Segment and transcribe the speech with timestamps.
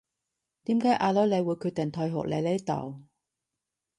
[0.63, 3.03] 點解阿女你會決定退學嚟呢度